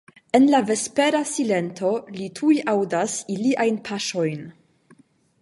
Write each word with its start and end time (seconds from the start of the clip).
En 0.37 0.45
la 0.51 0.59
vespera 0.69 1.21
silento 1.31 1.91
li 2.15 2.31
tuj 2.41 2.57
aŭdas 2.75 3.15
iliajn 3.35 3.79
paŝojn. 3.91 4.43